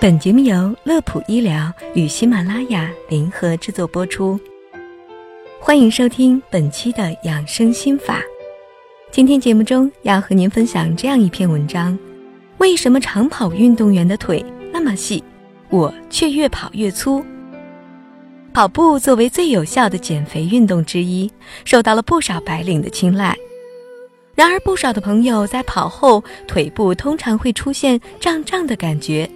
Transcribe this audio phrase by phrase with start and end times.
[0.00, 4.40] 本节目由乐普医疗与喜马拉雅联合制作播出，
[5.60, 8.18] 欢迎收听本期的养生心法。
[9.10, 11.98] 今天节目中要和您分享这样一篇文章：
[12.56, 14.42] 为什么长跑运动员的腿
[14.72, 15.22] 那么细，
[15.68, 17.22] 我却越跑越粗？
[18.54, 21.30] 跑步作为最有效的减肥运动之一，
[21.66, 23.36] 受到了不少白领的青睐。
[24.34, 29.28] 然而，不少的朋友在跑后腿部通常会出现胀胀的感觉，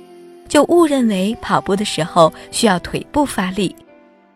[0.49, 3.75] 就误认为跑步的时候需要腿部发力，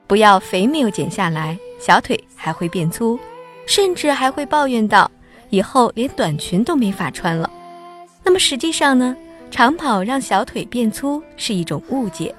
[0.07, 3.19] 不要肥没有减下来，小腿还会变粗，
[3.67, 5.11] 甚至还会抱怨到
[5.51, 7.51] 以后连短裙都没法穿了。
[8.25, 9.17] 那么实际上呢，
[9.51, 12.35] 长跑让小腿变粗是一种误解，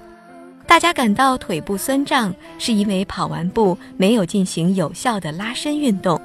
[0.68, 6.20] 大家感到腿部酸胀是因为跑完步没有进行有效的拉伸运动。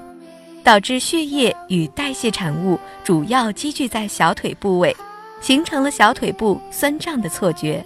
[0.65, 4.97] 导致血液与代谢产物主要积聚在小腿部位，
[5.45, 7.85] 形成了小腿部酸胀的错觉。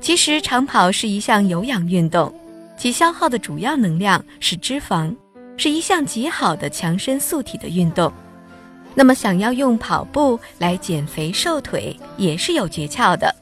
[0.00, 2.32] 其实，长跑是一项有氧运动，
[2.78, 5.12] 其消耗的主要能量是脂肪，
[5.56, 8.12] 是一项极好的强身塑体的运动。
[8.94, 13.34] 那么，想要用跑步来减肥瘦腿，也是有诀窍的，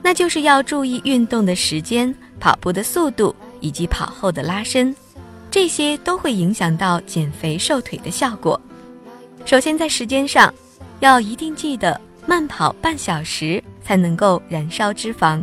[0.00, 4.94] 那就是要注意运动的时间、跑步的速度以及跑后的拉伸。
[5.50, 8.60] 这些都会影响到减肥瘦腿的效果。
[9.44, 10.54] 首先，在时间上，
[11.00, 15.42] 要一定记得慢跑半小时才能够燃烧脂肪。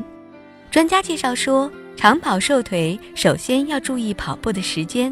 [0.69, 5.11] 专家介绍说，长跑瘦腿首先要注意跑步的时间，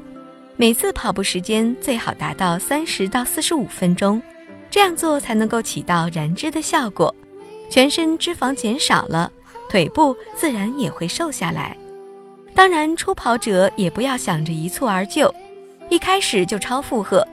[0.56, 4.22] 每次跑步时间最好达到三十到四十五分钟，
[4.70, 7.14] 这样做才能够起到燃脂的效果，
[7.72, 9.32] 全身脂肪减少了，
[9.68, 11.76] 腿部自然也会瘦下来。
[12.54, 15.34] 当然，初跑者也不要想着一蹴而就，
[15.90, 17.28] 一开始就超负荷，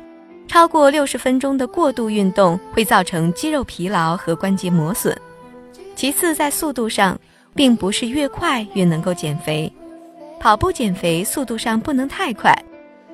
[0.50, 5.16] 超过六十分钟的过度运动会造成肌肉疲劳和关节磨损。
[5.94, 7.16] 其次，在速度上，
[7.54, 9.72] 并不是越快越能够减肥，
[10.40, 12.52] 跑步减肥速度上不能太快，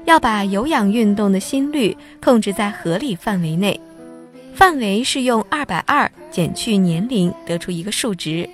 [0.07, 1.95] 要把有氧运动的心率
[2.25, 3.79] 控制在合理范围内，
[4.55, 8.49] 范围是用二百二减去年龄得出一个数值。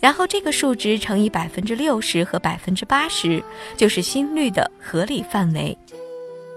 [0.00, 3.40] 然后这个数值乘以百分之六十和百分之八十，
[3.76, 5.78] 就是心率的合理范围。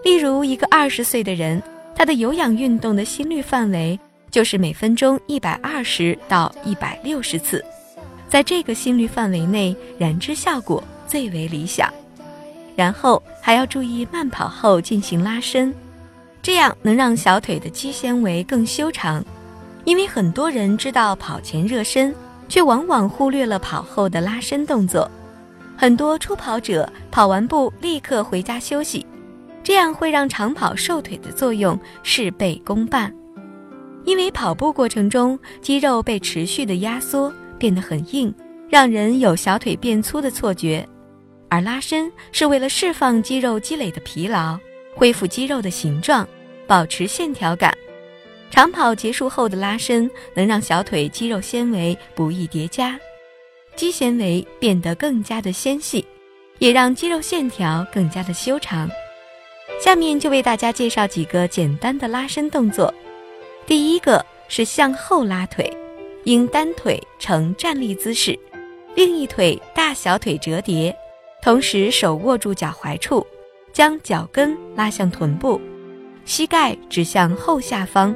[0.04, 1.62] 例如，一个二十岁的人，
[1.98, 4.00] 他的有氧运动的心率范围
[4.30, 7.66] 就是每分钟一百二十到一百六十次，
[8.30, 11.92] 在这个心率范围内，燃脂效果最为理想。
[12.76, 15.74] 然后还要注意慢跑后进行拉伸，
[16.44, 19.26] 这样能让小腿的肌纤维更修长。
[19.84, 22.14] 因为很多人知道跑前热身。
[22.50, 25.12] 却往往忽略了跑后的拉伸动作，
[25.76, 29.06] 很多初跑者跑完步立刻回家休息，
[29.68, 33.14] 这样会让长跑瘦腿的作用事倍功半。
[34.06, 37.30] 因为跑步过程中肌肉被持续的压缩，
[37.60, 38.34] 变得很硬，
[38.70, 40.88] 让人有小腿变粗的错觉，
[41.50, 44.58] 而拉伸是为了释放肌肉积累的疲劳，
[44.96, 46.26] 恢复肌肉的形状，
[46.66, 47.78] 保持线条感。
[48.50, 52.98] 长跑结束后的拉伸能让小腿肌肉纤维不易叠加，
[53.76, 56.08] 肌纤维变得更加的纤细，
[56.60, 58.90] 也让肌肉线条更加的修长。
[59.80, 62.94] 下面就为大家介绍几个简单的拉伸动作。
[63.66, 65.72] 第一个是向后拉腿，
[66.24, 68.38] 应单腿呈站立姿势，
[68.96, 70.96] 另一腿大小腿折叠，
[71.42, 73.26] 同时手握住脚踝处，
[73.72, 75.62] 将脚跟拉向臀部，
[76.26, 78.16] 膝盖指向后下方。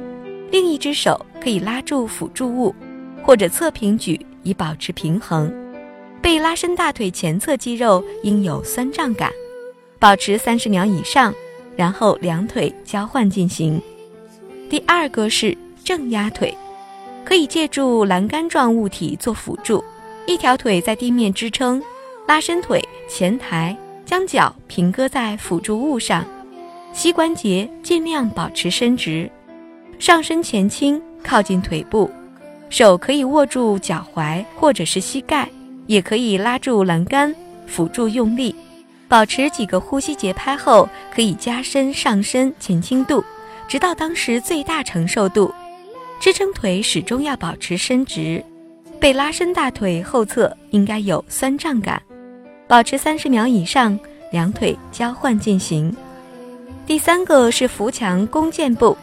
[0.50, 2.74] 另一只手可以拉住辅助物，
[3.22, 5.50] 或者侧平举以保持平衡。
[6.20, 9.30] 被拉伸大腿前侧肌肉应有酸胀感，
[9.98, 11.34] 保持三十秒以上，
[11.76, 13.80] 然后两腿交换进行。
[14.68, 16.56] 第二个是正压腿，
[17.24, 19.82] 可以借助栏杆状物体做辅助，
[20.26, 21.82] 一条腿在地面支撑，
[22.26, 26.24] 拉伸腿前抬，将脚平搁在辅助物上，
[26.92, 29.30] 膝关节尽量保持伸直。
[29.98, 32.10] 上身前倾，靠近腿部，
[32.70, 35.48] 手可以握住脚踝或者是膝盖，
[35.86, 37.34] 也可以拉住栏杆
[37.66, 38.54] 辅助用力。
[39.12, 43.22] 保持几个呼吸节拍后，可以加深上身前倾度，
[43.68, 45.52] 直到当时最大承受度。
[46.18, 48.42] 支撑腿始终要保持伸直。
[48.98, 52.00] 被拉伸大腿后侧应该有酸胀感，
[52.66, 54.00] 保持三十秒以上，
[54.30, 55.94] 两腿交换进行。
[56.86, 58.96] 第三个是扶墙弓箭步。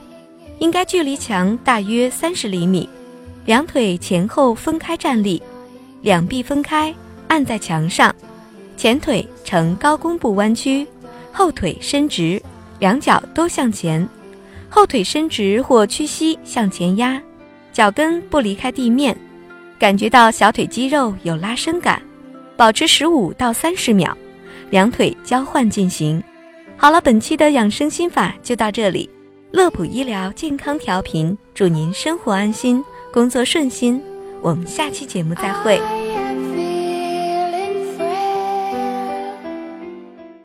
[0.57, 2.89] 应该距离墙大约三十厘米，
[3.45, 5.39] 两腿前后分开站立，
[6.01, 6.91] 两臂分开
[7.27, 8.11] 按在墙上，
[8.79, 10.87] 前腿呈高弓步弯曲，
[11.33, 12.41] 后腿伸直，
[12.79, 14.07] 两脚都向前，
[14.69, 17.21] 后腿伸直或屈膝向前压，
[17.73, 19.13] 脚跟不离开地面，
[19.77, 22.01] 感觉到小腿肌肉有拉伸感，
[22.55, 24.17] 保持十五到三十秒，
[24.69, 26.23] 两腿交换进行。
[26.77, 29.09] 好了，本期的养生心法就到这里。
[29.51, 32.81] 乐普医疗健康调频，祝您生活安心，
[33.11, 34.01] 工作顺心。
[34.41, 35.98] 我们下期节目再会。